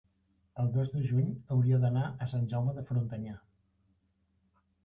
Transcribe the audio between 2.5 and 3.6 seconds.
Jaume de Frontanyà.